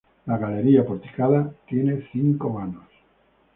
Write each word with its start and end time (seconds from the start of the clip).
La 0.25 0.39
galería 0.39 0.83
porticada 0.83 1.53
tiene 1.67 2.09
cinco 2.11 2.51
vanos. 2.51 2.87